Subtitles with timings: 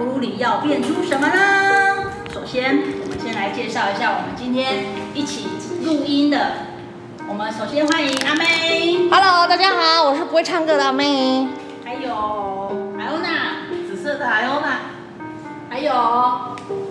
[0.00, 2.10] 葫芦里要变出什么呢？
[2.32, 5.46] 首先，我们先来介绍一下我们今天一起
[5.84, 6.52] 录音的。
[7.28, 9.10] 我们首先欢迎阿妹。
[9.10, 11.46] Hello，大家好，我是不会唱歌的阿妹。
[11.84, 12.10] 还有
[12.98, 14.78] 艾欧娜，紫色的艾欧娜。
[15.68, 15.92] 还有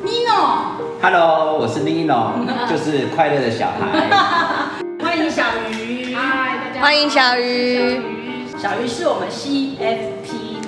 [0.06, 0.78] Nino。
[1.02, 4.08] Hello，我是 Nino， 就是快乐的小孩。
[5.02, 6.14] 欢迎小鱼。
[6.14, 6.86] 嗨，大家好。
[6.86, 8.00] 欢迎小鱼。
[8.56, 10.60] 小鱼是我们 CFP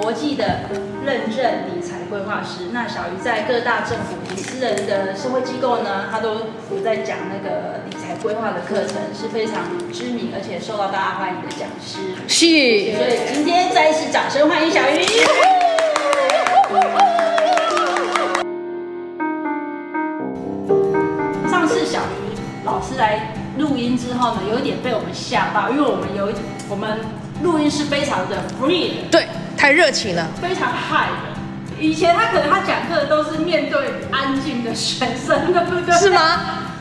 [0.00, 0.60] 国际的
[1.04, 2.70] 认证理财规划师。
[2.72, 6.34] 那小鱼在各大政府及私人的社会机构呢，他都
[6.74, 12.12] 有在讲那个理财规划的课程，是非常知名而且受到大家欢迎的讲师。
[12.26, 12.46] 是。
[12.96, 15.06] 所以今天再一次掌声欢迎小鱼。
[21.48, 26.32] 上次小鱼老师来录音之后呢，有一点被我们吓到，因为我们有
[26.68, 26.98] 我们。
[27.42, 29.26] 录音是非常的 free 的，对，
[29.56, 31.29] 太热情了，非常嗨的。
[31.80, 35.94] 以前他可能他讲课都是面对安静的学生，对不对？
[35.96, 36.20] 是吗？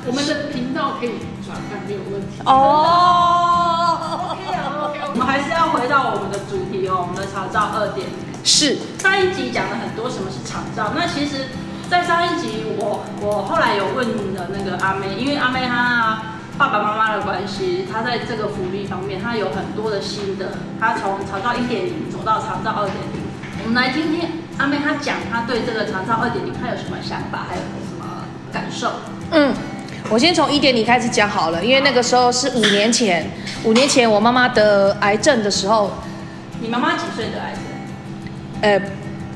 [0.06, 2.42] 我们的频道可以转换，没有问题。
[2.46, 5.00] 哦，OK 啊，OK。
[5.12, 8.16] 我们还是要回到我们的主题哦，我们的长照二点零。
[8.44, 8.78] 是。
[9.00, 11.48] 上一集讲了很多什么是长照，那其实，
[11.90, 16.36] 在上一集我我后来有问了那个阿妹，因为阿妹她。
[16.60, 20.58] 爸爸妈妈的关系，她在这个福利方面，她有很多的心得。
[20.78, 23.22] 她从长照一点零走到长照二点零，
[23.64, 28.06] 我们来听听阿妹她讲，她对这个长照二点零，她有什么想法，还有什么
[28.54, 28.92] 感受？
[29.32, 29.52] 嗯，
[30.10, 33.26] 我先从一点零开始讲好了，因为那个时候是五年前，
[33.64, 35.92] 五年前我妈妈得癌症的时候。
[36.62, 37.62] 你妈妈几岁得癌症？
[38.62, 38.82] 呃，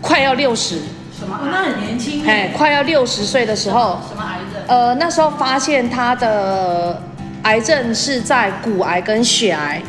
[0.02, 0.82] 快要六十。
[1.18, 1.40] 什么？
[1.50, 2.24] 那很年轻。
[2.28, 4.02] 哎，快要六十岁的时候。
[4.08, 4.62] 什么癌症？
[4.68, 7.02] 呃，那时候发现她的。
[7.44, 9.82] 癌症是在骨癌跟血癌，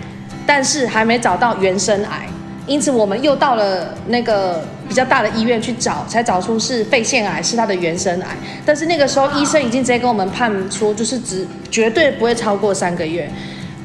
[0.44, 2.28] 但是还没找到原生癌，
[2.66, 8.28] 因此我们又到了那个比较大的医院去找，才找出是肺腺癌是他的原生癌。
[8.64, 13.30] 但是那个时候医生已经直接跟我们判说，就是只绝对不会超过三个月。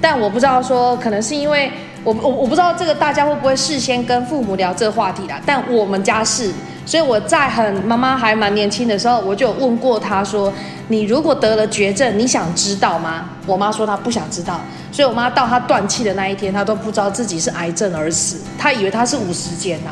[0.01, 1.72] 但我不知道说，可能是因为
[2.03, 6.51] 我我我不知道这个大家会不会事先跟父母聊这个话题啦，但我们家是。
[6.89, 10.51] 所以我在很妈妈还蛮年轻的时候，我就问过她说
[10.89, 14.59] ：“你如果得了绝症，你想知道吗？”我妈说她不想知道。
[14.91, 19.91] 所以我妈到她断气的那一天，她都不知道自己是癌症而死，她以为她是五十肩呐，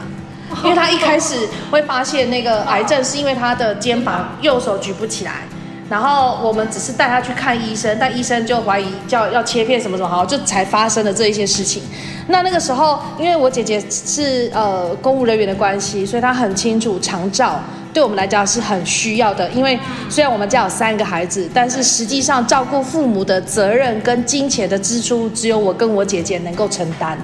[0.64, 5.44] 因为她一开始会发现那个癌症是因为她的肩膀右手举不起来。
[5.90, 11.82] 然后我们只是带他去看医生，但医生就怀疑叫要切片什么什么，好，就才发生了这一些事情。
[12.28, 17.58] 那那个时候，因为我姐姐是呃公务人员的关系，所以她很清楚长照
[17.94, 19.50] 对我们来讲是很需要的。
[19.52, 27.18] 因为虽然我们家有三个孩子，但是实际上照顾父母的责任跟金钱的支出，只有我跟我姐姐能够承担。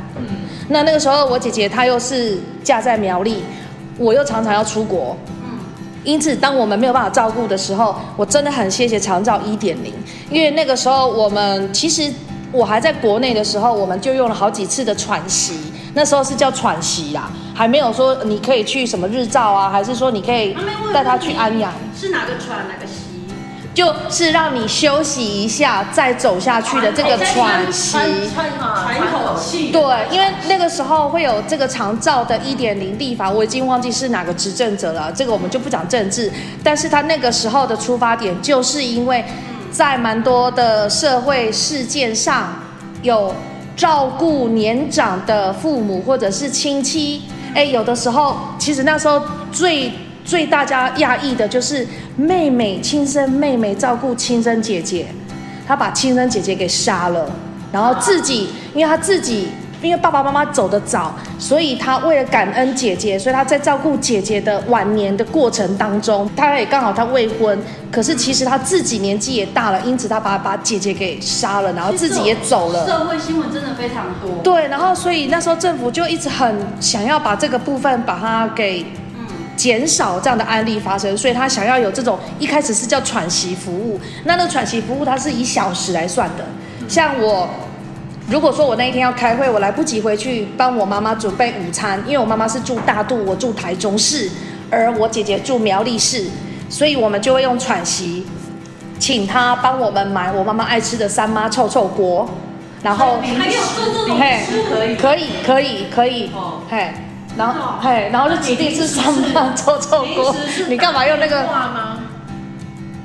[0.70, 3.44] 那那个时候，我姐姐她又是嫁在苗栗，
[3.98, 5.18] 我又常常要出国。
[6.04, 9.94] 因此，当我们没有办法照顾的时候，我真的很谢谢长照一点零，
[10.30, 12.12] 因为那个时候我们其实
[12.52, 15.58] 我还在国内的时候，我们就用了好几次的喘息，
[15.94, 20.56] 那时候是叫喘息啦，还没有说你可以去什么日照啊，还是说你可以
[20.94, 21.72] 带他去安养？
[21.98, 23.03] 是哪个喘哪个息？
[23.74, 27.98] 就是让你休息一下，再走下去的这个喘息，
[28.32, 28.48] 喘
[29.12, 29.72] 口气。
[29.72, 36.32] 对，因为那个时候会有这个长照的一点零立法，我已经忘记是哪个执政者了，这个我们就不讲政治。
[36.64, 39.26] 但是他那个时候的出发点，就是因为
[39.72, 42.54] 在蛮多的社会事件上，
[43.02, 43.34] 有
[43.76, 47.24] 照顾年长的父母或者是亲戚，
[47.56, 49.20] 哎，有的时候其实那时候
[49.52, 49.92] 最。
[50.26, 51.86] 最大家讶异的就是
[52.16, 55.06] 妹妹，亲生妹妹照顾亲生姐姐，
[55.68, 57.30] 她把亲生姐姐给杀了，
[57.72, 59.50] 然后自己，因为她自己，
[59.82, 67.60] 因为爸爸妈妈走得早，所以她为了感恩姐姐，所以她在照顾姐姐的晚年的过程当中，她也刚好她未婚，
[67.92, 72.88] 可是其实她自己年纪也大了，因此她把把姐姐给杀了，然后自己也走了。
[72.88, 74.42] 社会新闻真的非常多。
[74.42, 78.86] 对，然后所以那时候政府就一直很想要把这个部分把它给。
[79.56, 86.46] 减少这样的案例发生，所以他想要有这种一开始是叫喘息服务，那那个喘息服务它是以小时来算的。
[86.88, 87.48] 像我，
[88.28, 94.30] 如果说我那一天要开会，我来不及回去帮我妈妈准备午餐，因为我妈妈是住大肚，我住台中市，
[94.70, 96.26] 而我姐姐住苗栗市，
[96.70, 98.26] 所以我们就会用喘息，
[98.98, 102.28] 请她帮我们买我妈妈爱吃的三妈臭臭锅，
[102.82, 106.32] 然后还有做这种事可以可以可以可以，
[106.70, 106.94] 嘿。
[107.38, 109.04] 然后，嘿，然后就指定是三
[109.34, 110.36] 班臭臭锅。
[110.70, 111.48] 你干嘛用那个？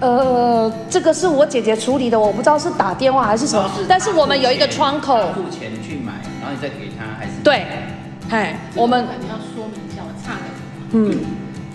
[0.00, 3.68] 呃，这个是我姐姐处理的，我不知道是打电话还是什么。
[3.88, 5.18] 但是我们有一个窗口。
[5.34, 7.32] 付钱去买，然后你再给他，还是？
[7.42, 7.66] 对，
[8.30, 9.06] 嘿，我们。
[9.08, 10.46] 肯定要说明一下，我差的。
[10.92, 11.10] 嗯，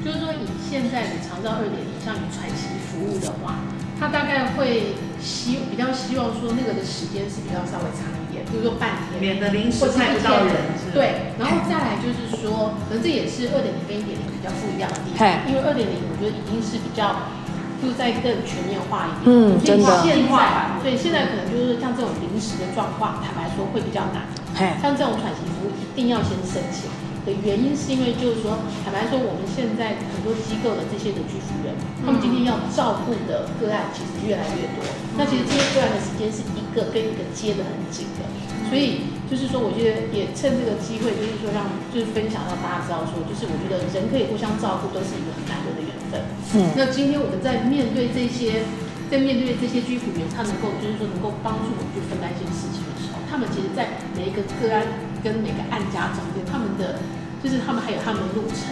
[0.05, 3.59] 就是说你现在的长照二点零，像你喘息服务的话，
[3.99, 8.07] 他大概会希比较希望说那个的时间是比较稍微长
[8.49, 10.75] 比如说半天，免得临时派不到人。
[10.93, 17.31] 对，然后再来就是说，可能这也是二点零跟一点零比较不一样的地方，因为二点零我觉得已经是比较。
[17.83, 19.83] 就在更全面化一点，嗯，真的。
[20.01, 24.23] 现在，所以现在可能就是像这种临时的状况，坦白说会比较难。
[24.79, 26.87] 像这种喘息服务一定要先申请
[27.25, 31.71] 的原因，是因为就是说，坦白说，我们现在很多机构的这些的居服员，
[32.03, 34.83] 他们今天要照顾的个案其实越来越多。
[35.15, 38.27] 那其实这些个案的时间是一个跟一个接的很紧的，
[38.67, 46.19] 所以就是说，我觉得也趁这个机会，就是说让就是分享让大家知道说，就是我觉得人可以互相照顾，都是一个很难得的缘分。
[46.59, 48.67] 嗯，那今天我们在面对这些，
[49.07, 54.83] 在面对这些居服员，他能够就是说能够帮助我们去分担一些事情的时候，他们其实，在每一个个案
[55.23, 56.99] 跟每个案家中间，他们的
[57.41, 58.67] 就是他们还有他们的路程。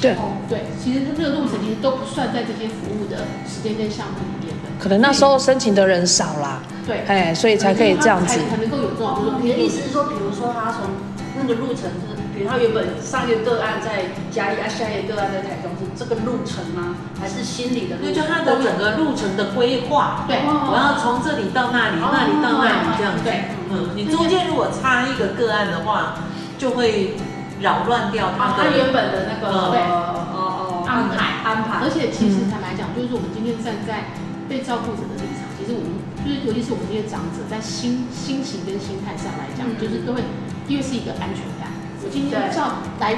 [0.00, 0.16] 对，
[0.48, 4.70] 对，其实这个路程其实都不算在这些服务的时间跟项目里面的。
[4.80, 6.62] 可能那时候申请的人少啦。
[6.86, 8.38] 对，哎，所以才可以这样子。
[8.50, 9.38] 才能够有这种。
[9.40, 10.90] 你的意思是说，比如说他从
[11.36, 12.21] 那个路程是？
[12.42, 16.96] 比如他原本上一个个案在嘉义啊，下一个个案在台中，是这个路程吗？
[17.20, 18.10] 还是心理的路程？
[18.10, 20.26] 对，就他的整个路程的规划。
[20.26, 23.22] 对，我要从这里到那里，那里到那里这样子。
[23.22, 26.18] 对，嗯，你中间如果插一个个案的话，
[26.58, 27.14] 就会
[27.60, 31.78] 扰乱掉他的原本的那个哦哦安排安排。
[31.78, 34.10] 而且其实坦白讲，就是我们今天站在
[34.50, 35.94] 被照顾者的立场，其实我们
[36.26, 40.26] 就是尤其是我们这些长者，在心心情跟心态上来讲，就是都会
[40.66, 41.70] 因为是一个安全感。
[42.12, 43.16] 我今天照来，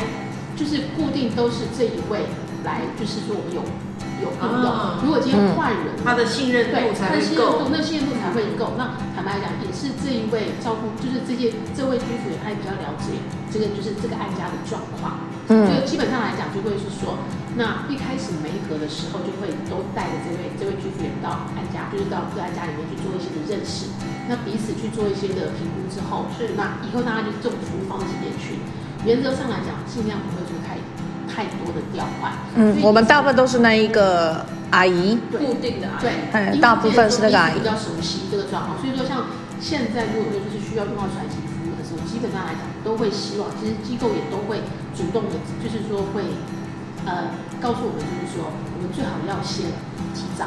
[0.57, 2.21] 就是固定都是这一位
[2.63, 3.61] 来，就是说我们有
[4.25, 4.67] 有互动。
[5.05, 8.73] 如果今天换人，他的信任度才会够，那信任度才会够。
[8.81, 13.21] 那坦白来讲，也是这一位照顾，就是这些这位居服员，他也比较了解
[13.53, 15.21] 这个就是这个案家的状况。
[15.53, 17.21] 嗯，就基本上来讲，就会是说，
[17.61, 23.93] 那一开始没合的时候，就会都带着这位这位居服员到案家，就是到个案家里面去做一些的认识。
[24.25, 28.57] 那彼此去做一些的评估之后，是那以后大家就这种服务方式也去。
[29.05, 30.81] 原则上来讲，尽量不会做太
[31.35, 32.33] 太多的调换。
[32.55, 36.01] 嗯，我们大部分都是那一个阿姨，固定的阿姨。
[36.01, 37.59] 对，嗯，大部分是那个阿姨。
[37.59, 39.27] 比较熟悉这个状况，所以说像
[39.61, 44.63] 现在如果说就是需要用到喘息服务的时候，基本上来讲都会希望，其实机构也都会
[44.95, 46.23] 主动的，就是说会
[47.05, 49.67] 呃告诉我们，就是说我们最好要先
[50.15, 50.47] 提早。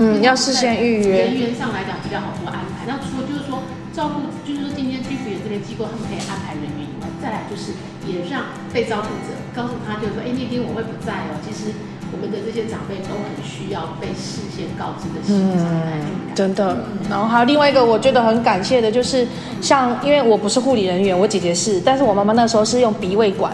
[0.00, 1.26] 嗯，要事先预约。
[1.26, 2.86] 人员上来讲比较好做安排。
[2.86, 7.74] 那除了就是说照顾，就是说今天居服员这边机构他们可以安排人员以外，再来就是
[8.06, 11.34] 也让被照顾者告诉他，就是说，哎，那天我会不在哦。
[11.42, 11.74] 其实
[12.12, 16.36] 我们的这些长辈都很需要被事先告知的心理安全感。
[16.36, 16.76] 真的。
[17.10, 19.26] 然后还有另外一个我觉得很感谢的就是，
[19.60, 23.52] 像因为我不是护理人员，我姐姐是，但是我妈妈那时候是用鼻胃管，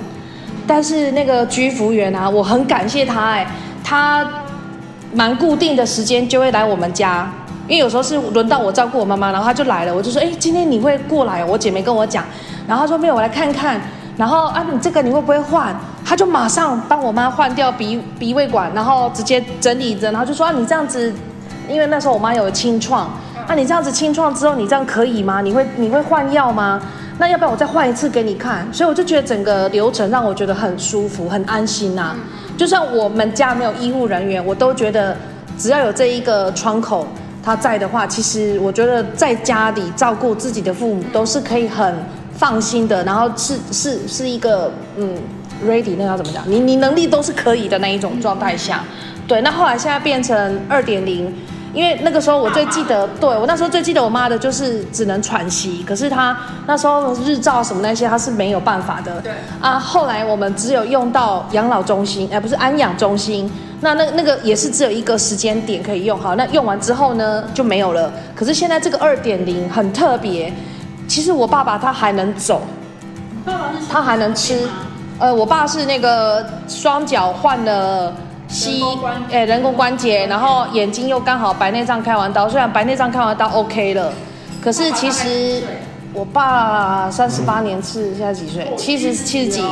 [0.66, 3.46] 但是那个居服员啊，我很感谢他，哎，
[3.82, 4.28] 他。
[5.16, 7.30] 蛮固定的时间就会来我们家，
[7.68, 11.44] 因为有时候是轮到我照顾我妈妈，然后她就来了，我就说，哎，今天你会过来？
[11.44, 12.24] 我姐没跟我讲，
[12.66, 13.80] 然后她说没有，我来看看。
[14.16, 15.72] 然后啊，你这个你会不会换？
[16.04, 21.12] 他就马上帮我妈换掉鼻鼻胃管，然后直接整理着，然后就说啊，你这样子，
[21.69, 23.10] 因为那时候我妈有清创，
[23.48, 25.40] 那你这样子清创之后，你这样可以吗？
[25.40, 26.81] 你会你会换药吗？
[27.19, 28.67] 那要不要我再换一次给你看？
[28.72, 32.17] 所以我就觉得整个流程让我觉得很舒服，很安心呐、啊。
[32.56, 35.17] 就算我们家没有医护人员，我都觉得
[35.56, 37.06] 只要有这一个窗口
[37.43, 41.94] 他在的话，其实我觉得在家里照顾自己的父母都是可以很
[42.36, 43.02] 放心的。
[43.05, 45.17] 然后是是是一个嗯
[45.67, 46.43] ，ready 那要怎么讲？
[46.46, 48.82] 你你能力都是可以的那一种状态下，
[49.29, 49.43] 对。
[49.43, 51.34] 那后来现在变成二点零。
[51.75, 56.37] 因为那个时候我最记得，对，我那时候最记得我妈的就是只能喘息，可是她
[56.69, 59.20] 那时候日照什么那些她是没有办法的。
[59.20, 68.13] 对啊，后来我们只有用到养老中心，哎，不是安养中心，那那那个也是只有一个时间点可以用，好，那用完之后呢就没有了。
[68.37, 70.53] 可是现在这个二点零很特别，
[71.08, 72.63] 其实我爸爸他还能走，
[73.44, 74.69] 爸爸他还能吃，
[75.18, 78.12] 呃，我爸是那个双脚换了。
[78.46, 78.84] 膝，
[79.30, 84.12] 哎、欸，人工关节，然后眼睛又刚好白内障开完刀，虽然白内障开完刀 OK 了，
[84.62, 85.60] 可是其实
[86.12, 88.70] 我爸三十八年是，现在几岁？
[88.76, 89.64] 七十七十几。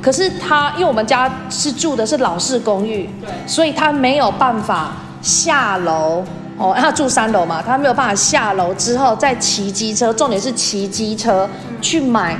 [0.00, 6.24] 可是他因为我们家是住的是老式公寓，对所以他没有办法下楼
[6.56, 11.46] 哦，他住三楼嘛，他没有办法下楼之后再骑机车，重点是骑机车
[11.82, 12.38] 去买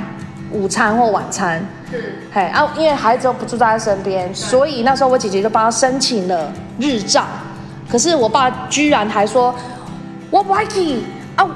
[0.51, 1.63] 午餐或晚餐。
[1.93, 7.23] 是，嘿啊，因为孩子又不住在他身边，所以那时候我姐姐就帮他申请了日照。
[7.87, 9.53] 可是我爸居然还说，
[10.31, 11.01] 我不爱去
[11.35, 11.47] 啊，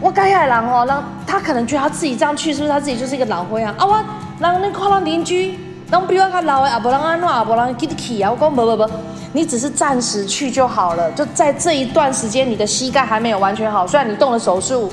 [0.00, 3.72] 我该爱人哦，那他可能觉得他自己这样去，是不是他自己就是一个老灰啊？
[3.78, 4.04] 啊，我
[4.40, 5.56] 让那看到邻居，
[5.88, 8.32] 当比我较老的也无人安怎，也无人给你去啊。
[8.32, 8.90] 我讲不不不，
[9.32, 11.08] 你只是暂时去就好了。
[11.12, 14.92] 就在这一段时间，你的膝盖还没有完全好，虽然你动了手术，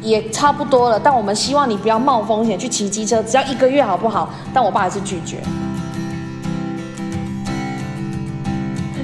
[0.00, 4.30] 也差不多了，但我们希望你不要冒风险去骑机车，只要一个月好不好？
[4.52, 5.38] 但我爸还是拒绝。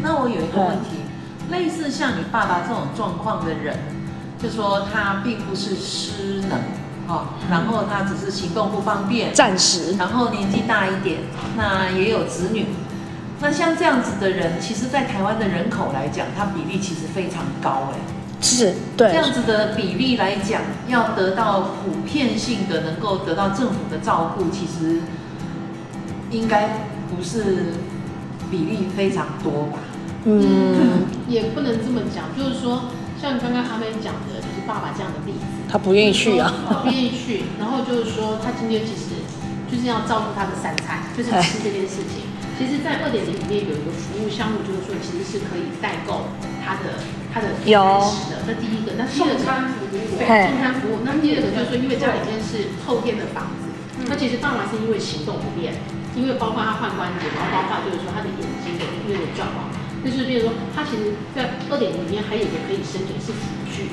[0.03, 3.77] 那我有一个问题，嗯、类似像你爸爸这种状况的人，
[4.39, 6.59] 就说他并不是失能，
[7.09, 11.19] 哦，然后他只是行动不方便，暂时，然后年纪大一点，
[11.57, 12.67] 那也有子女，
[13.41, 18.16] 那像这样子的人，其实，在台湾的人口来讲，他比例其实非常高，哎。
[18.41, 25.01] 是对这样子的比例来讲，要得到普遍性的能够得到政府的照顾，其实
[26.31, 27.73] 应该不是
[28.51, 29.79] 比例非常多吧？
[30.25, 32.85] 嗯， 也不能这么讲，就是说，
[33.21, 39.17] 像刚刚阿妹讲的，就是爸爸这样的例子，他不愿意去啊，他不愿意去，然后就是说，他今天其实
[39.71, 42.23] 就是要照顾他的三餐，就是 吃这件事情。
[42.59, 46.27] 其实，在二点零里面有一个服务项目，就是说，其实是可以代购
[46.65, 47.01] 他的。
[47.37, 47.77] 他的有。
[48.33, 49.37] 的，那第一个，那第二个，
[50.17, 51.05] 对，送餐服务。
[51.05, 53.69] 那第二个就是说，因为家里面是后天的房子，
[54.09, 55.77] 那其实爸爸是因为行动不便，
[56.17, 59.69] 因为包括他换关节，然后包括就是说他的眼睛的音乐的状况，
[60.01, 63.93] 那就是比如说，他其实在二点零里面还有一个可以申请是辅具，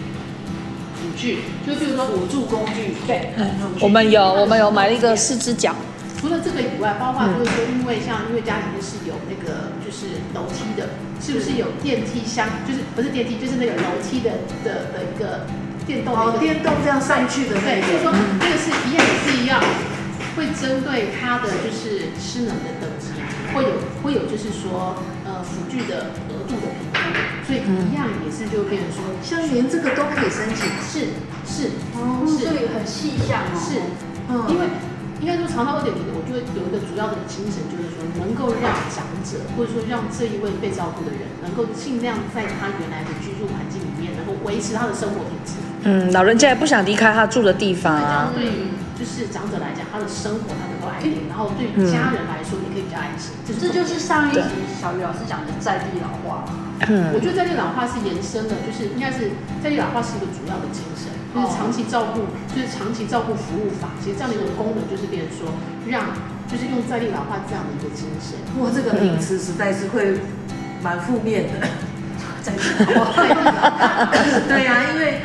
[0.96, 3.36] 辅具，就比如说辅助工具，对，
[3.84, 5.76] 我们有，我们有买了一个四只脚。
[6.16, 10.90] 除了这个以外，包括就是说，因为像因为家里面是有那个就是楼梯的，
[11.22, 12.50] 是不是有电梯箱？
[12.68, 15.46] 就是不是电梯，就是那个楼梯的的的一个
[15.86, 17.86] 电动电动这样上去的那个。
[17.86, 19.62] 就是说这个是一样也是一样，
[20.36, 23.14] 会针对它的就是失能的等级，
[23.54, 23.70] 会有
[24.02, 26.98] 会有就是说呃辅具的额度的评估，
[27.46, 31.14] 所以一样也是就变成说，像连这个都可以申请，是
[31.46, 33.78] 是哦，是很细项哦，是，
[34.28, 34.66] 嗯，因为。
[35.24, 45.64] 应该说，长照二点零的，我觉得有一个主要的精神，就是说能够让长者，或者说让这一位被照顾的人，能够尽量在他原来的居住环境里面，能够维持他的生活品质。
[45.88, 48.36] 嗯，老人家也不想离开他住的地方啊。
[48.36, 53.32] 对于就是长者来讲，他的生活他能够安定，然后对于家人来说，你可以比较安心。
[53.48, 54.44] 这就是上一集
[54.76, 56.44] 小雨老师讲的在地老化。
[56.92, 59.32] 嗯，我觉得在地老化是延伸的，就是应该是
[59.64, 61.16] 在地老化是一个主要的精神。
[61.34, 62.22] 就是长期照顾，
[62.54, 65.50] 就是长期照顾服务法，其实这样的一个功能就是变成说，
[65.88, 66.04] 让
[66.48, 68.38] 就是用在地老化这样的一个精神。
[68.62, 70.20] 哇，这个名词实在是会
[70.84, 71.68] 蛮负面的。
[72.44, 73.24] 在地老化，
[74.50, 75.22] 对呀、啊，因为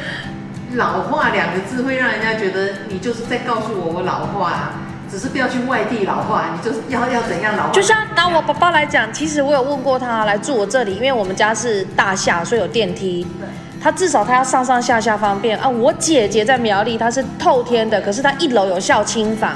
[0.74, 4.70] 老化两个字会让人家觉得你就是在告诉我我老化，
[5.10, 7.72] 只是不要去外地老化，你就是要要怎样老化？
[7.72, 13.26] 就像拿我爸爸来讲，其实我有问过他来住我这里，因为我们家是大厦，所以有电梯。
[13.40, 13.48] 对。
[13.80, 15.68] 他至少他要上上下下方便啊！
[15.68, 19.52] 我姐姐在苗栗，她是透天的，可是她一楼有孝亲房，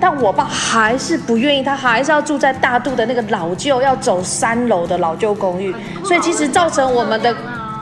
[0.00, 7.34] 但我爸还是不愿意，他还是要住在大肚的那个老旧要走三楼的老旧公寓，所以其实造成我们的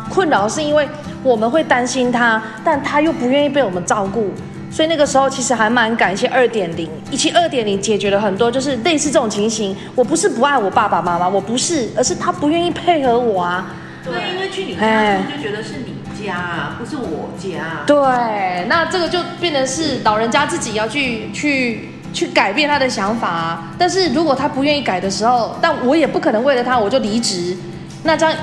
[0.09, 0.88] 困扰是因为
[1.23, 4.31] 我们会担心他，但他又不愿意被我们照顾，
[4.71, 9.76] 所以那个时候其实还蛮感谢二点零，一期二点零解决了很多就是类似这种情形。
[9.95, 13.67] 我不是不爱我爸爸妈妈，我不是，而是他不愿意配合我啊。
[14.11, 17.85] 对，因为去你家住就觉得是你家啊，不是我家。
[17.87, 23.73] 对，那这个就变成是老人家自己要去去去改变他的想法啊。
[23.79, 27.57] 但是如果他不愿意改的时候，但我也不可能为了他我就离职。
[28.02, 28.35] 那这样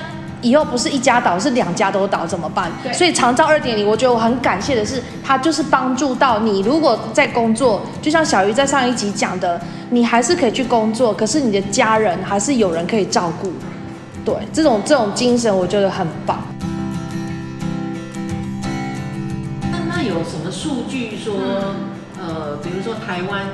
[0.42, 2.72] 以后不是一家倒，是两家都倒怎么办？
[2.84, 2.94] 对。
[2.94, 6.62] 所以长照二点零，我觉得我很感谢的是，他就是帮助到你。
[6.62, 9.60] 如果在工作，就像小鱼在上一集讲的，
[9.90, 13.52] 你还是可以去工作，可是你的家人还是有人可以照顾。
[14.27, 16.39] 对，这种这种精神我觉得很棒。
[19.72, 21.34] 那那有什么数据说，
[22.19, 23.46] 呃，比如说台湾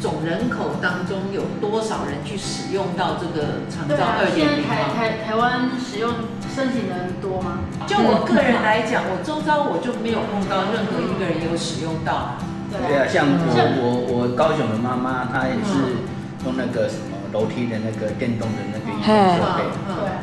[0.00, 4.68] 总人口当中有多少人去使用到这个长照二点零？
[4.68, 6.12] 台台台湾使用
[6.54, 7.58] 申请的人多吗？
[7.88, 12.36] 就我个人来讲，我周遭我就没有碰到任何一个人有使用到。
[12.70, 15.98] 对啊，像我我我高雄的妈妈，她也是
[16.44, 17.15] 用那个什么。
[17.36, 19.68] 楼梯的那个电动的那个仪器设备，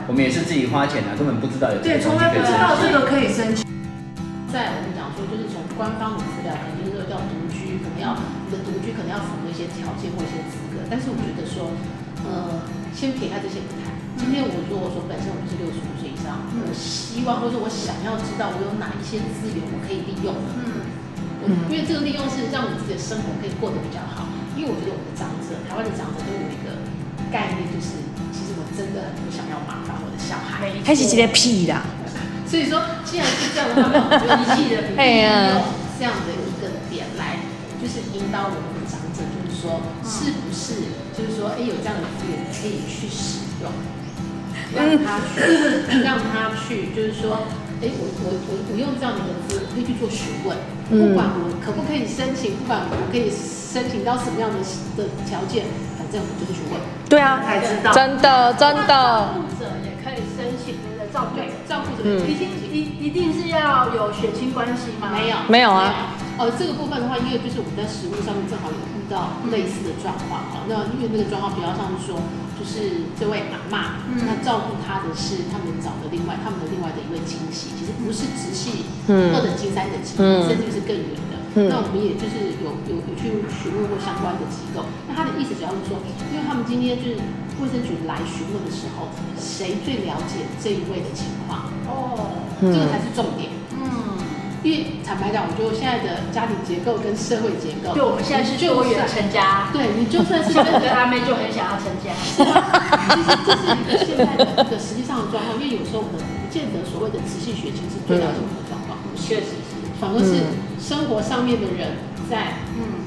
[0.09, 1.89] 我们也是自己花钱的，根本不知道有这个。
[1.93, 3.61] 对，从来不知道这个可以申请。
[4.49, 10.81] 在我们讲说，就是从官方的资料，可能就是说叫独居，可能要你的独居可能要符合一些条件或一些资格。
[10.89, 11.69] 但是我觉得说，
[12.25, 12.65] 呃，
[12.97, 13.93] 先撇开这些不谈。
[14.17, 20.33] 今天我如果说本身我就是六十五岁以上，我希望或者说我想要知道我有哪一些资源我可以利用。
[21.45, 24.25] 嗯，因为这个利用是让我自己的生活可以过得比较好。
[24.57, 26.82] 因为我觉得我们的长者，台湾的长者都有一个。
[27.33, 27.97] 概念就是，
[28.29, 31.81] 其实我真的很不想要麻烦我的小孩，还是这个屁啦。
[32.45, 35.65] 所以说，既然是这样的话，那我觉得一气的， 用
[35.97, 37.41] 这样的一个点来，
[37.81, 43.73] 就是引导我们的长者，就是说，说是不是就是说，哎，有这样的资源可以去使用，
[44.77, 47.49] 让他去，让他去，就是说，
[47.81, 50.53] 哎，我我我我用这样的文字可以去做询问，
[50.93, 54.61] 不管我可不可以申请，不管我可以申请到什么样的
[54.93, 55.65] 的条件，
[56.13, 56.77] 反正我就是去问。
[57.09, 58.85] 对啊，才知道，真的真的。
[58.85, 61.09] 照顾者也可以申请，对不对？
[61.09, 65.09] 照顾照顾者一定一一定是要有血亲关系吗？
[65.09, 66.13] 没有，没有啊。
[66.37, 70.69] 呃，这个部分的话，因为就是我们在实务上面正好有遇到类似的状况啊。
[70.69, 72.21] 那因为那个状况比较像是说，
[72.57, 81.32] 就是这位阿嬷，那照顾她的是他们找的另外他们的另外的一位亲戚，其实不是直系嗯二等亲、三等亲，甚至是更远的。
[81.55, 87.21] 那我们也就是有有有去询问过相关的机构，那他的意思主要是说，因为他们今天就是
[87.61, 91.69] 卫生局来询问的时候，谁最了解这一位的情况？
[91.85, 93.51] 哦，这个才是重点。
[93.77, 94.17] 嗯。
[94.63, 105.59] 因为坦白讲，我觉得现在的家庭结构跟社会结构，就我们现在是多元成家，对你就算是 跟阿妹就很想要成家， 其实这是一个现在的一个实际上的状况。
[105.59, 110.55] 因为有时候我们不见得所谓的直系血亲是最了解我们的状况，确实是，反而是
[110.93, 111.97] 生活上面的人
[112.29, 113.01] 在，嗯，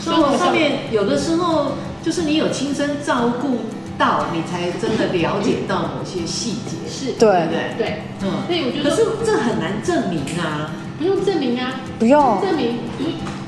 [0.00, 1.72] 生活上面有的时候
[2.02, 3.60] 就是你有亲身照顾。
[3.96, 7.12] 到你才真的了解到某些细节，是。
[7.12, 7.30] 对。
[7.30, 7.46] 对。
[7.46, 12.80] 对，对，嗯，所以我觉得，可是这很难证明啊，不用证明啊，不用证明，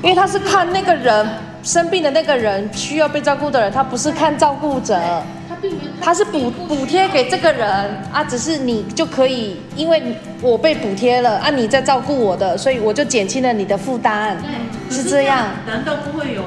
[0.01, 1.27] 因为他是看那个人
[1.63, 4.97] 生病的那个人需要被照顾的人，他不是看照顾者，
[6.01, 7.67] 他是补补贴给这个人
[8.11, 10.01] 啊，只是你就可以，因为
[10.41, 16.43] 我被补贴了啊，你在照顾我的，所以我就减轻了你的负担，对，是这样，难道不会有？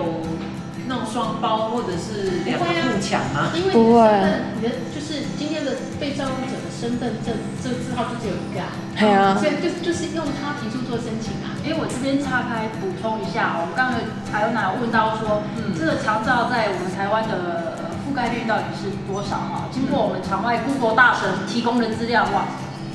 [0.91, 3.55] 弄双包或者是两个互抢吗？
[3.55, 7.31] 因为你的身份，你的就是今天的被照顾者的身份证，
[7.63, 8.75] 这个字号就只有一个啊。
[8.99, 9.39] 对啊。
[9.39, 11.55] 所以就就是用他提出做申请啊。
[11.63, 14.03] 因为我这边岔开补充一下哦，我们刚刚
[14.35, 17.80] 还有哪问到说，嗯，这个长照在我们台湾的
[18.11, 19.69] 覆盖率到底是多少啊？
[19.71, 22.45] 经过我们场外 Google 大神提供的资料哇，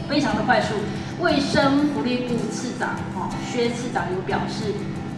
[0.09, 0.75] 非常的快速。
[1.21, 4.73] 卫生福利部次长哦，薛次长有表示。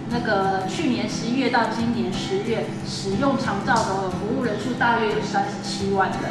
[0.10, 6.22] 那个去年十一月到今年十月，使用长照的服务人数大约有三十七万人，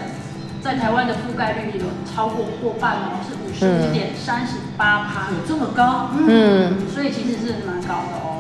[0.63, 6.09] 在台湾的覆盖率有超过过半哦，是五十五点三十八趴，有这么高？
[6.17, 8.36] 嗯，所以其实是蛮高的哦。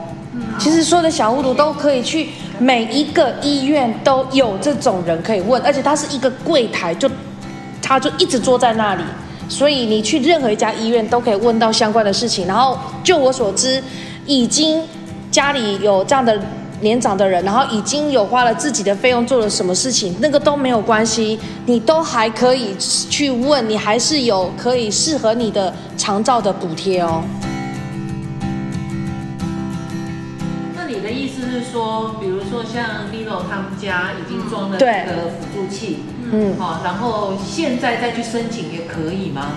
[0.58, 7.10] 其实所有的小屋主都可以去，每一个医院都有这种人可以问，而且他是一个柜台，就
[7.82, 9.02] 他就一直坐在那里，
[9.48, 12.46] 所以你去任何一家医院都可以问到相关的事情。
[12.46, 13.82] 然后就我所知，
[14.26, 14.82] 已经。
[15.28, 16.40] 家里有这样的
[16.80, 22.74] 年长的人，然后已经有花了自己的费用做了什么事情，那个都没有关系，你都还可以
[23.10, 27.22] 去问，你还是有可以适合你的长照的补贴哦。
[31.76, 39.48] 说，比如说像 Lino 他们家已经装了这个辅助器，嗯，好，然后现在再去申请也可以吗？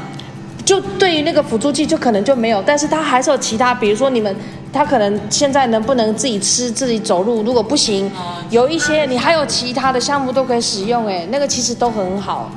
[0.66, 4.36] 就对于那个辅助器，就可能就没有，但是他还是有其他，比如说你们。
[4.72, 7.42] 他可能现在能不能自己吃、自己走路？
[7.42, 8.06] 如果不行，
[8.52, 12.52] 有一些你还有其他的项目都可以使用，哎，那个其实都很好。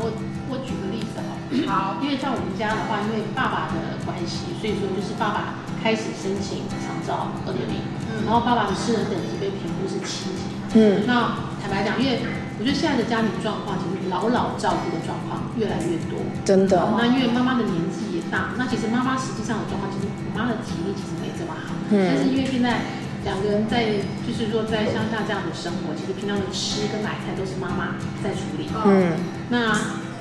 [0.00, 0.10] 我
[0.50, 7.78] 我举个例子哈，好，因为像我们家的话，因为爸爸的关系，所以说就是爸爸开始申请长照二点零，
[8.24, 10.42] 然后爸爸的失能等级被评估是七级，
[10.74, 12.20] 嗯，那坦白讲，因为
[12.58, 16.94] 我觉得现在的家庭状况，其实老老照顾的状况越来越多，真的。
[16.96, 21.74] 那因为妈妈的年纪也大，那其实妈妈实际上的状况，其实我妈的体力其实没这么好。
[21.90, 22.80] 但是因为现在
[23.24, 28.70] 两个人在，就是说在乡下这样的生活，其实平常的吃跟买菜都是妈妈在处理。
[28.72, 29.18] 嗯，
[29.50, 29.74] 那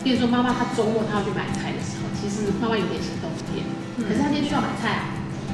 [0.03, 3.63] 比如说妈妈她周末她要去买菜的时候，其实妈妈有点行动不便。
[3.93, 5.03] 可是她今天需要买菜啊，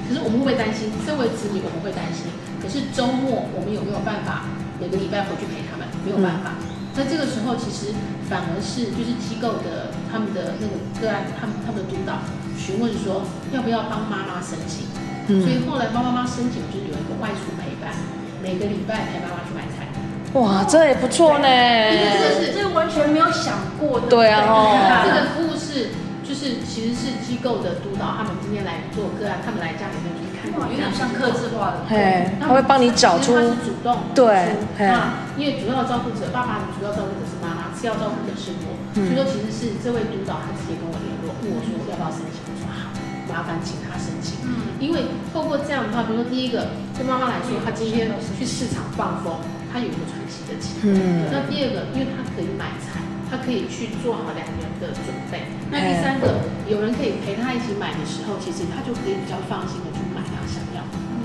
[0.10, 0.90] 可是我们会不会担心？
[1.06, 2.26] 身为子女我们会担心。
[2.58, 4.50] 可是周末我们有没有办法
[4.82, 5.86] 每个礼拜回去陪他们？
[6.02, 6.58] 没有办法。
[6.98, 7.94] 那这个时候其实
[8.28, 12.26] 反而是就是机构的他们的那个个案，他们他们的督导
[12.58, 13.22] 询问说
[13.54, 14.90] 要不要帮妈妈申请。
[15.30, 17.94] 所以后来帮妈妈申请就是有一个外出陪伴，
[18.42, 19.86] 每个礼拜陪妈妈去买菜。
[20.34, 21.46] 哇，这也不错呢。
[21.46, 24.08] 这个是这个完全没有想过的。
[24.08, 25.90] 对啊，这个服务是
[26.30, 31.90] 就是其实是机构的督导，他们今天来做个案，他们来家里面去看，有点像客制化的。
[31.90, 33.34] 对，他会帮你找出。
[33.34, 34.14] 他是主动。
[34.14, 34.54] 对。
[34.78, 42.94] 那因为主要照顾者，爸爸的主要照顾者是妈妈，次要照顾者是我，所以说其实是这位督导他直接跟我联络，问我说要不要申请，我说好，
[43.26, 44.38] 麻烦请他申请。
[44.78, 49.42] 因为透过这样的话，比如说第一个，对妈妈来说，她今天去市场放风，
[49.74, 50.94] 她有一个喘息的机会。
[50.94, 51.26] 嗯。
[51.34, 55.46] 那第二个，因为她可以买菜，她可以去做好两年的准备。
[55.70, 60.82] 那第三个，有人可以陪他一起买的时候，其实他就可以比较放心的去买他想要。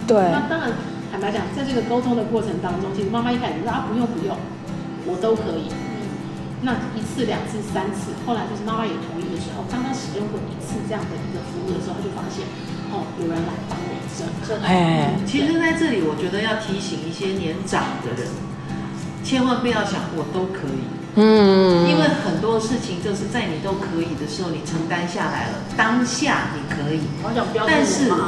[0.06, 0.20] 对。
[0.30, 0.68] 那当然，
[1.10, 4.36] 坦坦白讲，在这个沟通的过程当中，其实妈妈一开始说啊不用不用，
[5.06, 5.70] 我都可以。
[6.60, 12.42] 那一次、两次、三次，后来就是妈妈也同意的时候，当她使用过一次这样的一个服务的时候，他就发现
[12.90, 14.60] 哦，有人来帮我真真。
[14.60, 18.26] 哎，其实在这里，我觉得要提醒一些年长的人，
[19.22, 20.82] 千万不要想我都可以。
[21.16, 27.02] 嗯，因为很多事情就是在你都可以的时候，你承担下来了，当下你可以。
[27.22, 28.10] 我想不要但是，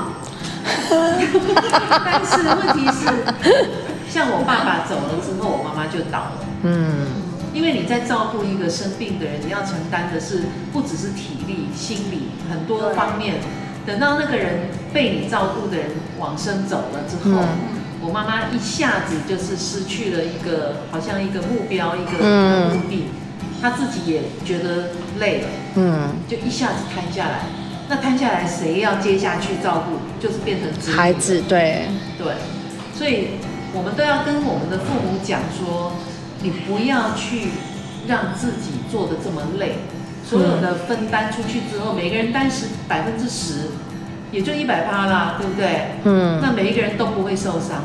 [2.05, 3.07] 但是问题是，
[4.09, 6.33] 像我爸爸走了之后，我妈妈就倒了。
[6.63, 7.09] 嗯，
[7.53, 13.41] 因为你在照顾一个生病的人，你要承担的是不只是体力、心理很多方面。
[13.85, 17.41] 等到那个人被你照顾的人往生走了之后。
[17.41, 17.47] 嗯
[18.07, 23.09] 我妈妈一下子就是失去了一个，好像一个目标，一个目的，
[23.61, 27.41] 她自己也觉得累了，嗯，就一下子瘫下来。
[27.89, 29.99] 那瘫下来，谁要接下去照顾？
[30.25, 32.35] 就是变成孩子，对，对。
[32.97, 33.31] 所以
[33.73, 35.93] 我们都要跟我们的父母讲说，
[36.43, 37.49] 你不要去
[38.07, 39.79] 让自己做的这么累。
[40.25, 43.71] 所有的分担出去之后，每个人担十百分之十。
[44.37, 45.97] 也就一百趴啦，对不对？
[46.05, 46.39] 嗯。
[46.43, 47.85] 那每一个人都不会受伤，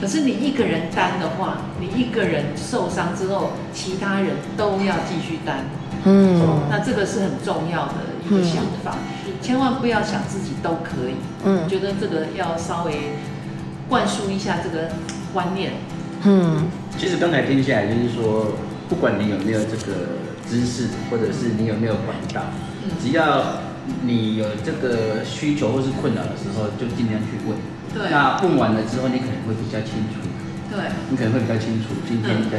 [0.00, 5.66] 可是你一个人担的话，你一个人受伤之后，其他人都要继续担。
[6.02, 6.42] 嗯。
[6.68, 7.94] 那这个是很重要的
[8.24, 8.96] 一个想法，
[9.26, 11.14] 嗯、千万不要想自己都可以。
[11.44, 11.62] 嗯。
[11.62, 13.12] 我觉得这个要稍微
[13.88, 14.88] 灌输一下这个
[15.32, 15.74] 观念。
[16.24, 16.64] 嗯。
[16.98, 18.54] 其实刚才听下来，就是说，
[18.88, 20.18] 不管你有没有这个
[20.50, 22.42] 知识，或者是你有没有管道，
[23.00, 23.62] 只要。
[24.02, 27.56] 你有这个需求或是困扰的时候，就尽量去问。
[27.94, 28.10] 对。
[28.10, 30.20] 那问完了之后，你可能会比较清楚。
[30.70, 30.84] 对。
[31.10, 32.58] 你可能会比较清楚今天的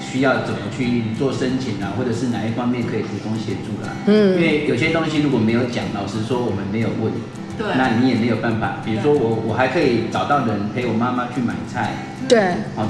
[0.00, 3.92] 需要怎么去做申请啊，或者是哪一方面可以提供协助啦。
[4.06, 4.36] 嗯。
[4.36, 7.12] 因为有些东西如果没有讲，老实说我们没有问，
[7.58, 7.66] 对。
[7.76, 8.76] 那你也没有办法。
[8.84, 11.92] 比如说我，我还可以找到人陪我妈妈去买菜。
[12.28, 12.38] 对。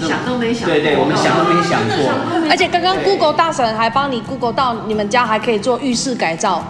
[0.06, 0.74] 想都没想过。
[0.74, 2.48] 对对，我们想都没想过。
[2.50, 6.64] 而且刚刚 Google 大神还帮你 Google 到你们家还可以做浴室改造。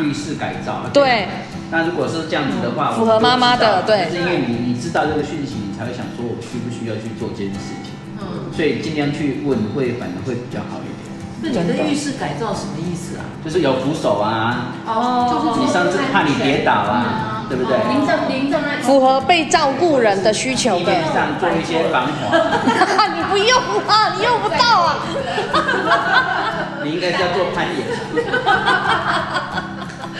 [0.00, 1.28] 浴室改造，对。
[1.70, 4.08] 那如果是这样子的话，符合妈妈的，对。
[4.10, 7.92] 是因为你你知道这个讯息，你才会想说，我需不需要去做这件事情？
[8.18, 8.50] 嗯。
[8.54, 10.96] 所以尽量去问，会反而会比较好一点。
[11.40, 13.22] 那你的浴室改造什么意思啊？
[13.44, 14.74] 就是有扶手啊。
[14.86, 15.28] 哦。
[15.30, 17.76] 就是你上次怕你跌倒啊，对不对？
[17.92, 20.92] 临阵临阵那符合被照顾人的需求的。
[21.12, 22.34] 上做一些防滑。
[23.14, 24.96] 你不用啊，你用不到啊。
[26.82, 27.86] 你应该是要做攀岩。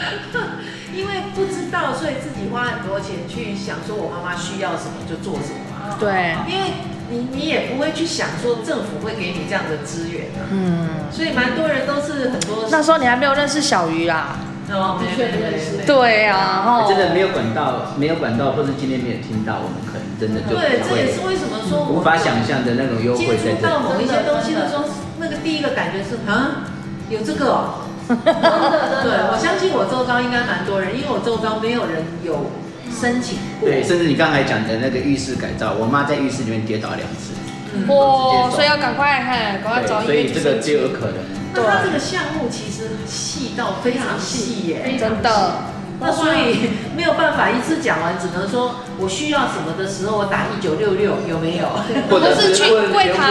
[0.95, 5.95] 因为不知道，所以自己花很多钱去想说，我妈妈需要什么就做什么。
[5.99, 6.71] 对，因为
[7.09, 10.49] 你你也不会去想说政府会给你这样的资源啊。
[10.51, 10.89] 嗯。
[11.11, 12.67] 所以蛮多人都是很多。
[12.69, 14.37] 那时候你还没有认识小鱼啦。
[14.71, 15.85] 哦，的确认识。
[15.85, 16.85] 对啊，哦。
[16.89, 23.55] 真的没有管道，没有管道，或者今天没有听到，我们可能真的就对，这也是为什么说无法想象的那种优惠在这里。
[23.55, 24.85] 接触到某一些东西的时候，
[25.17, 26.65] 那个第一个感觉是啊，
[27.09, 27.88] 有这个哦。
[28.09, 32.49] 对，我相信我周遭应该蛮多人，因为我周遭没有人有
[32.89, 33.69] 申请过。
[33.69, 37.37] 对，甚至你刚才讲的那个浴室改造，我妈在浴室里面跌倒两次。
[37.85, 40.09] 哇，所以要赶快看，赶快找医院。
[40.09, 41.21] 所以这个就有可能。
[41.53, 45.69] 那它这个项目其实细到非常细耶，真的。
[46.01, 51.67] 那所以没有办法一次讲完，只能说我需要什么的时候，我打一九六六，有没有？
[52.09, 53.29] 或者是去柜台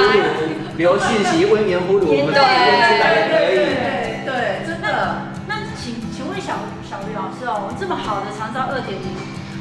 [0.77, 3.68] 留讯息，温棉呼噜，我们这边出来也可以。
[7.89, 9.09] 么好的长照二点零，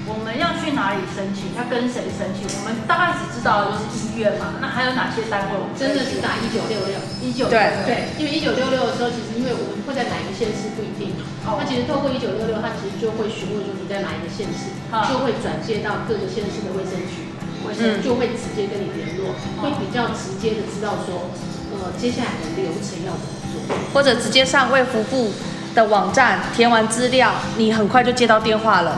[0.03, 1.55] 我们要去哪里申请？
[1.55, 2.43] 要跟谁申请？
[2.59, 4.59] 我们大概只知道的就是医院嘛。
[4.59, 5.55] 那还有哪些单位？
[5.79, 11.15] 真的是打一九六六，一九对对，因为一九六六的时候，其实因为我们会在哪一个县市不一定。
[11.47, 11.55] 哦。
[11.55, 14.75] 那其实透过一九六六，它其实就会询问说你在哪一个县市，
[15.07, 17.31] 就会转接到各个县市的卫生局，
[17.63, 19.31] 卫生就会直接跟你联络，
[19.63, 21.31] 会比较直接的知道说，
[21.71, 23.55] 呃，接下来的流程要怎么做，
[23.95, 25.31] 或者直接上卫福部
[25.77, 28.97] 的网站填完资料，你很快就接到电话了。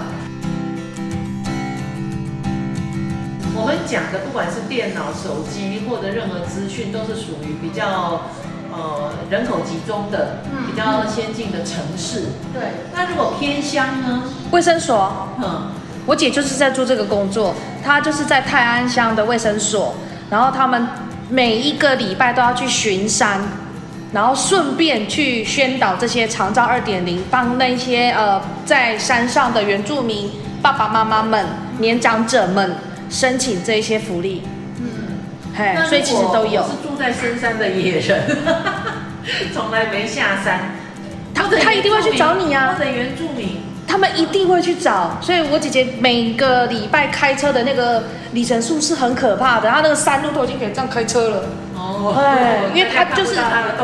[3.54, 8.22] 我们讲的不管是电脑、手机或者任何资讯，都是属于比较
[8.72, 12.28] 呃人口集中的、比较先进的城市。
[12.54, 12.72] 对。
[12.94, 14.24] 那如果偏乡呢？
[14.52, 15.28] 卫生所。
[15.38, 15.72] 嗯。
[16.06, 19.94] 我姐就是在做这个工作，她就是在泰安乡的卫生所，
[20.30, 20.88] 然后他们
[21.28, 23.42] 每一个礼拜都要去巡山。
[24.12, 31.46] 然后顺便去宣导这些长照二点零，帮那些呃在山上的原住民爸爸妈妈们、
[31.78, 32.76] 年长者们
[33.10, 34.42] 申请这些福利。
[34.80, 35.20] 嗯，
[35.56, 36.64] 嘿，所以其实都有。
[36.64, 38.38] 是住在深山的野人，
[39.54, 40.72] 从来没下山，
[41.36, 42.74] 他他一定会去找你啊。
[42.74, 45.18] 或者原住民，他们一定会去找。
[45.22, 51.44] 所以我姐姐每个礼拜开车的那个里程数是很可怕的，她那个山路都已经可以这样开车了。
[52.00, 53.36] 哦，对，因为他就是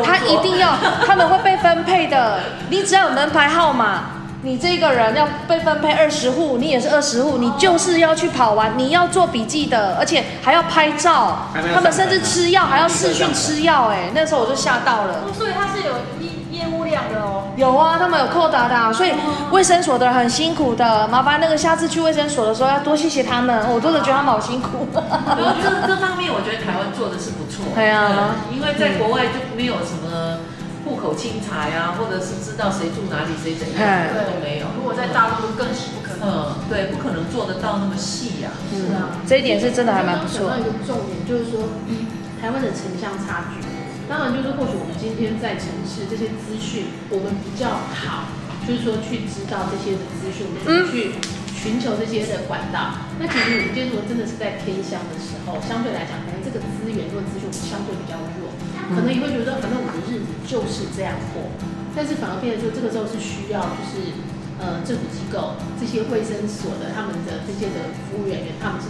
[0.04, 0.74] 他一定要，
[1.06, 2.40] 他们会被分配的。
[2.70, 4.12] 你只要有门牌号码。
[4.42, 11.48] 你这个人要被分配二十户，你也是二十户，你就是要去跑完，你要做笔记的，而且还要拍照。
[11.74, 15.22] 他们甚至吃药还要视讯吃药，哎，那时候我就吓到了。
[15.36, 17.35] 所以他是有业业务量的哦。
[17.56, 19.12] 有啊，他们有扣打的，所以
[19.50, 21.08] 卫生所的人很辛苦的。
[21.08, 24.86] 麻烦那个下次去卫生所的时候要多谢谢他们，我真的觉得他们好辛苦。
[24.94, 27.64] 这这方面我觉得台湾做的是不错。
[27.74, 30.38] 对啊，因为在国外就没有什么。
[30.86, 34.66] 户口清查呀，或者是知道谁住哪里，谁怎样，都没有。
[34.78, 36.30] 如果在大陆更是不可能。
[36.30, 38.54] 嗯，对，不可能做得到那么细呀。
[38.70, 40.46] 是啊，这一点是真的还蛮不错。
[40.54, 41.66] 一个重点，就是说，
[42.40, 43.66] 台湾的城乡差距。
[44.08, 48.30] 当然，就是或许我们今天在城市这些资讯，我们比较好，
[48.62, 51.18] 就是说去知道这些的资讯，我们去
[51.50, 53.02] 寻求这些的管道。
[53.18, 58.54] 那其实我们今天如果真的是在偏乡的时候，相对来讲，可能这个资源或资讯相对比较弱。
[58.94, 61.50] 可能也会觉得，反正我的日子就是这样过，
[61.90, 64.14] 但是反而变得说，这个时候是需要，就是
[64.62, 68.86] 呃政府机构这些卫生所的他们的这些的服务人员，他们是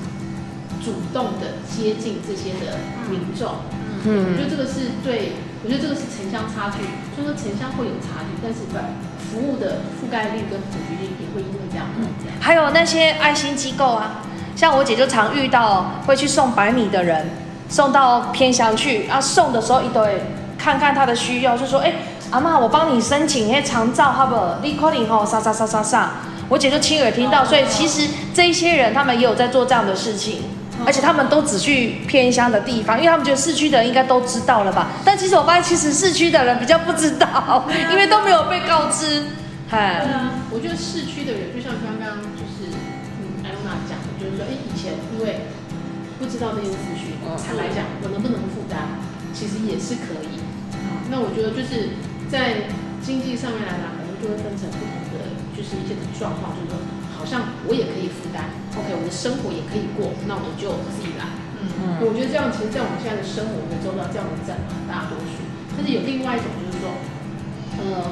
[0.85, 2.77] 主动的接近这些的
[3.09, 3.65] 民众。
[4.07, 5.33] 嗯，我觉得这个是对，
[5.65, 6.79] 我觉得这个是城乡差距，
[7.15, 8.81] 所以说城乡会有差距，但是对
[9.19, 11.87] 服务的覆盖率跟普及率也会因为这样。
[11.99, 12.07] 嗯，
[12.41, 14.23] 还有那些爱心机构啊，
[14.55, 17.27] 像我姐就常遇到会去送白米的人。
[17.69, 19.21] 送到偏乡去啊！
[19.21, 20.23] 送的时候一堆，
[20.57, 21.95] 看看他的需要，就说：“哎、欸，
[22.31, 24.61] 阿妈，我帮你申请那长照，好不好？
[24.63, 26.13] 你快点吼，啥啥啥啥啥。”
[26.49, 30.45] 我姐就亲耳听到，所以其实这一些人他们也有在做这样的事情，
[30.85, 34.89] 而且他们都只去偏乡的地方，因为他们觉得市区的人应该都知道了吧？
[35.05, 39.25] 但其实我发现，其实市区的人比较不知道，因为都没有被告知。
[39.71, 45.47] 哎，对啊，我觉得市区的人就像刚刚就是嗯艾露娜讲的，就是说，哎、欸，以前因为
[46.19, 47.17] 不知道这些资讯。
[47.27, 49.03] 坦白讲，我能不能负担，
[49.35, 50.39] 其实也是可以。
[51.11, 51.99] 那我觉得就是
[52.31, 52.71] 在
[53.03, 56.96] 经济上面来讲，可能就会分成不同的，就是一些的状况，就是说，好
[57.27, 61.27] 像我也可以负担，OK，我的生活也可以过，那我就自己来。
[61.59, 61.83] 嗯嗯。
[62.07, 65.43] 我觉得这样，其实在我们现在的生活，我们周到这样的占很大多数。
[65.75, 66.89] 但是有另外一种，就是说，
[67.83, 68.09] 呃，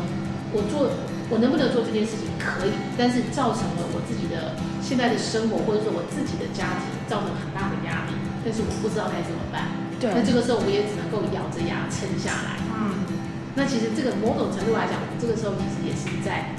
[0.52, 0.90] 我做，
[1.32, 8.18] 我能不能做这件事情可以，但是造成了我自己的现在的生活，或者说我自己的家庭，造成很大的压力。
[8.44, 12.60] 但是我不知道该怎么办，对，那这个时候我也只能够咬着牙撑下来。
[12.76, 13.08] 嗯，
[13.56, 16.52] 那其实这个某种程度来讲，我们这个时候其实也是在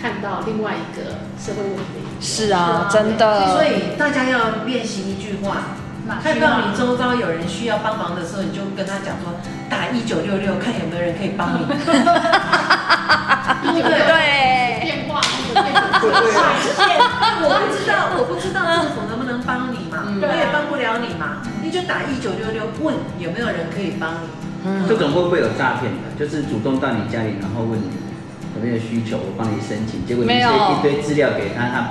[0.00, 1.02] 看到另外一个
[1.38, 1.82] 社会问题。
[2.20, 3.54] 是啊，真的。
[3.54, 5.76] 所以大家要练习一句话：
[6.22, 9.34] 看到你周遭有人需要帮忙的时候，你就跟他讲说，
[9.68, 11.66] 打一九六六，看有没有人可以帮你。
[13.72, 14.80] 对对。
[14.84, 15.20] 电话。
[15.54, 15.78] 对对。
[17.40, 20.02] 我不知道，我不知道政府能不能帮你嘛？
[20.20, 24.28] 我也帮不了你嘛，你就打一九六六问有没有人可以帮你。
[24.64, 26.10] 嗯，这种会不会有诈骗的？
[26.18, 27.86] 就是主动到你家里，然后问你
[28.56, 31.90] 有没有需求，我帮你申请，结果你写一堆资料给他，他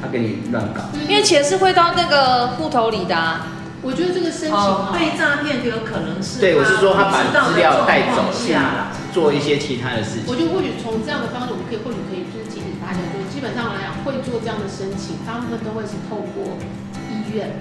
[0.00, 0.82] 他给你乱搞。
[1.08, 3.54] 因为钱是会到那个户头里的啊。
[3.80, 4.58] 我觉得这个申请
[4.90, 6.40] 被诈骗就有可能是。
[6.40, 10.26] 对，我是说他把资料带走下，做一些其他的事情。
[10.26, 16.58] 我觉得或许从这样的方式，我们可以或许可以就是提醒大家，就基本上来讲会做这样的申请，大部分都会是透过。
[17.06, 17.54] 医院，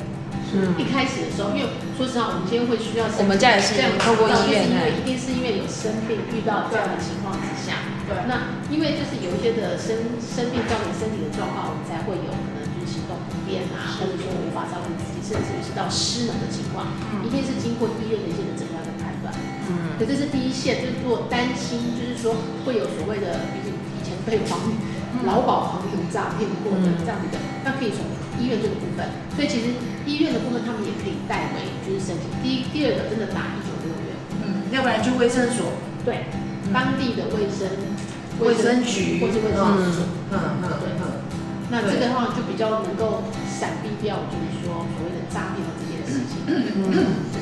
[0.58, 16.88] 嗯，一开始的时候，因为说实话，我们今天会需要，我们家也是这样透过医院，因为一定是因为有生病遇到这样的情况之下，对，那因为就是有一些的生生病造成身体的状况，我们才会有可能就是行动不便啊，或者说无法照顾自己，甚至于是到失能的情况，
[17.22, 19.36] 一定是经过医院的一些的诊断跟判断，
[19.68, 24.56] 嗯，可这是第一线，就是做担心，就是说会有所谓的，比如以前被黄
[25.28, 28.08] 劳保黄牛诈骗过的这样子的，那可以从。
[28.38, 29.02] 医院这个部分，
[29.36, 29.74] 所以其实
[30.06, 32.30] 医院的部分他们也可以代为就是申请。
[32.44, 34.14] 第一、第二个真的打一九六六，
[34.46, 35.74] 嗯，要不然就卫生所，
[36.06, 36.30] 对，
[36.72, 37.66] 当地的卫生
[38.40, 41.04] 卫生局或者卫生署，嗯嗯对，嗯，
[41.70, 46.44] 那这个的话就比较能够闪避掉，就是说所谓的诈骗的这件事情。
[46.48, 47.38] 嗯。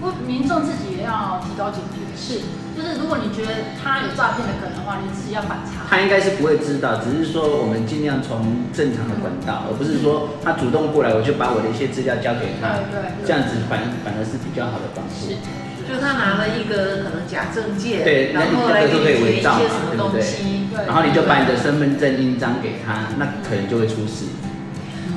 [0.00, 2.38] 不过民众自己也要提高警觉，是，
[2.76, 5.90] 就是如果你觉得他有诈骗的可能的话，你自己要反查。
[5.90, 15.34] 他应该是不会知道，只是说我们尽量从正常的管道，而不是说他主动过来，我就把我的一些资料交给他，对对，这样子反反而是比较好的方式。
[15.34, 15.42] 是，
[15.88, 20.86] 就他拿了一个可能假证件，对，那你这个就可以伪造嘛，对不对？
[20.86, 24.26] 然后你就把你的身份证印章给他，那可能就会出事。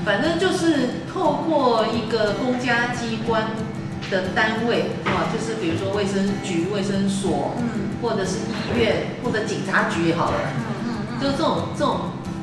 [0.05, 3.47] 反正就是透过一个公家机关。
[4.09, 11.99] 的单位啊，就是比如说卫生局、卫生所，嗯，或者是医院或者警察局也好了，嗯嗯嗯，就这种这种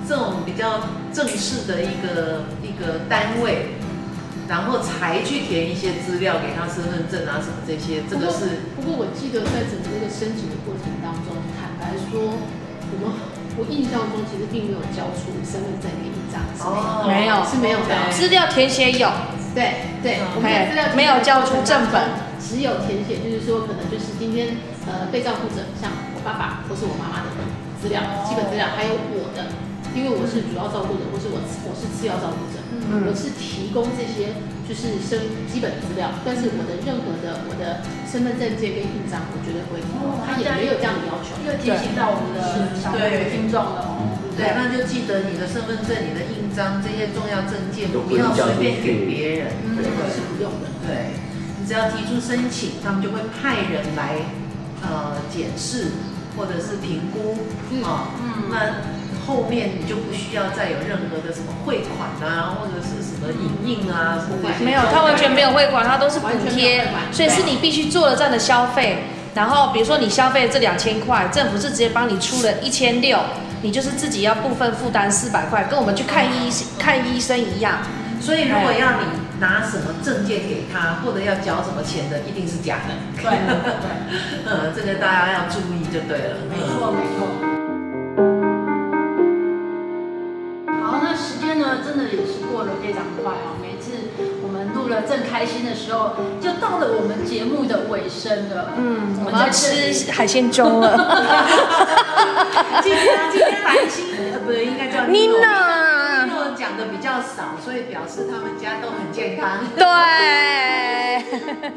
[0.08, 3.76] 这种比较正式的一个一个单位，
[4.48, 8.72] 然后才去填一些资料给他身份证啊什么这些，这个是。
[8.74, 12.32] 不过我记得在整个这个申请的过程当中，坦白说，
[12.88, 13.12] 我们
[13.61, 17.92] 我印象中其实并没有交出身份证跟印章，哦，没有是没有的。
[18.08, 19.12] 资料填写有，
[19.52, 24.56] 对对，我们资料没有交出正本，只有填写，就是说可能就是今天
[24.88, 27.28] 呃被照顾者，像我爸爸或是我妈妈的
[27.76, 29.52] 资料，基本资料，还有我的，
[29.92, 31.37] 因为我是主要照顾者，或是我
[31.68, 32.64] 我是次要照顾者。
[32.88, 34.33] 嗯、我是提供这些
[34.64, 40.16] 就是生基本资料，但是我的任何的我的身份证件跟印章，我绝对不会提供。
[40.24, 42.92] 他也没有这样的要求，又提醒到我们的小
[43.29, 43.96] 听众了。
[44.37, 50.68] 对，那就记得你的身份证、你的印章这些重要证件，不要随便给别人，这个是不用的。
[50.85, 51.16] 对，
[51.61, 54.20] 你只要提出申请，他们就会派人来
[54.81, 55.92] 呃检视
[56.37, 57.37] 或者是评估
[57.85, 58.16] 啊。
[58.20, 58.97] 嗯，那。
[59.28, 73.18] 后面你就不需要再有任何的什么汇款啊，或者是什么影印啊，什么没有，他完全没有汇款，他都是补贴，所以是你必须做了这样的消费，然后比如说你消费这两千块，政府是直接帮你出了一千六，
[73.60, 77.80] 你就是自己要部分负担四百块，跟我们去看医看医生一样。
[78.22, 79.06] 所以如果要你
[79.40, 82.94] 拿什么证件给他，或者要缴什么钱的，一定是假的。
[83.22, 83.30] 对，
[84.48, 86.36] 嗯，这个大家要注意就对了。
[86.48, 87.47] 没错，没错。
[92.88, 93.92] 非常快哦，每次
[94.42, 98.72] 我们录了正开心的时候，就到了我们节目的尾声了。
[98.79, 100.96] 嗯，我们要吃海鲜粥了。
[102.83, 105.37] 今天今天来宾呃，不对，应该叫妮诺。
[105.37, 109.61] 妮诺讲的比较少，所以表示他们家都很健康。
[109.77, 109.85] 对。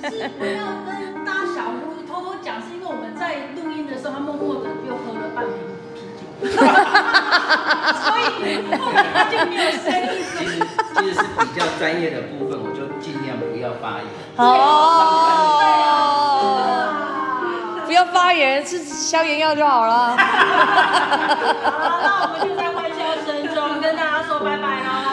[0.08, 5.60] 是不要跟大小屋偷偷讲，是因为我们在录音的时候，他默默的又喝了半瓶
[5.92, 6.24] 啤酒。
[8.00, 10.24] 所以后面他就没有声音。
[10.94, 14.06] 其实其实是比较专业的部分，我就尽量不要发言。
[14.38, 14.42] 哦，
[17.86, 20.16] 不要发言，吃消炎药就好了。
[20.16, 20.18] 好，
[22.04, 25.11] 那我们就在欢笑声中跟大家说拜拜啦。